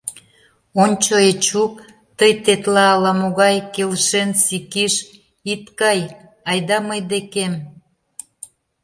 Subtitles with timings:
[0.83, 1.73] Ончо, Эчук,
[2.17, 4.93] тый тетла ала-могай «келшен сикиш»
[5.51, 5.99] ит кай,
[6.49, 7.53] айда мый декем?